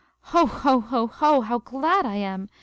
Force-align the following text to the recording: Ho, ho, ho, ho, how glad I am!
Ho, 0.33 0.47
ho, 0.47 0.79
ho, 0.79 1.05
ho, 1.05 1.41
how 1.41 1.59
glad 1.59 2.07
I 2.07 2.15
am! 2.15 2.49